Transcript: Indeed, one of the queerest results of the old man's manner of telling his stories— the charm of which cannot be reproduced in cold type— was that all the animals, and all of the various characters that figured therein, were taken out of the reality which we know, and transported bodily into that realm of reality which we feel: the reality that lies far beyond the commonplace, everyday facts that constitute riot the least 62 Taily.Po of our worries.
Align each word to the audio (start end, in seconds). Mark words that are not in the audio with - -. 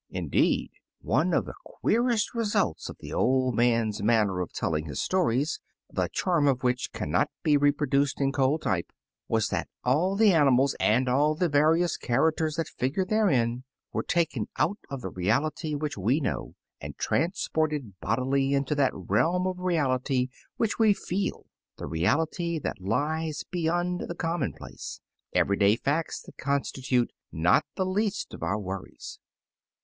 Indeed, 0.09 0.71
one 1.01 1.31
of 1.31 1.45
the 1.45 1.53
queerest 1.63 2.33
results 2.33 2.89
of 2.89 2.97
the 2.99 3.13
old 3.13 3.53
man's 3.53 4.01
manner 4.01 4.39
of 4.39 4.51
telling 4.51 4.85
his 4.85 4.99
stories— 4.99 5.59
the 5.93 6.07
charm 6.11 6.47
of 6.47 6.63
which 6.63 6.91
cannot 6.91 7.29
be 7.43 7.55
reproduced 7.55 8.19
in 8.19 8.31
cold 8.31 8.63
type— 8.63 8.91
was 9.27 9.49
that 9.49 9.69
all 9.83 10.15
the 10.15 10.33
animals, 10.33 10.75
and 10.79 11.07
all 11.07 11.33
of 11.33 11.37
the 11.37 11.49
various 11.49 11.97
characters 11.97 12.55
that 12.55 12.67
figured 12.67 13.09
therein, 13.09 13.63
were 13.93 14.01
taken 14.01 14.47
out 14.57 14.79
of 14.89 15.01
the 15.01 15.11
reality 15.11 15.75
which 15.75 15.99
we 15.99 16.19
know, 16.19 16.55
and 16.81 16.97
transported 16.97 17.93
bodily 17.99 18.53
into 18.55 18.73
that 18.73 18.95
realm 18.95 19.45
of 19.45 19.59
reality 19.59 20.29
which 20.57 20.79
we 20.79 20.93
feel: 20.95 21.45
the 21.77 21.85
reality 21.85 22.57
that 22.57 22.81
lies 22.81 23.43
far 23.43 23.49
beyond 23.51 24.01
the 24.07 24.15
commonplace, 24.15 24.99
everyday 25.35 25.75
facts 25.75 26.23
that 26.23 26.39
constitute 26.39 27.11
riot 27.31 27.63
the 27.75 27.85
least 27.85 28.31
62 28.31 28.37
Taily.Po 28.37 28.37
of 28.37 28.49
our 28.49 28.59
worries. 28.59 29.19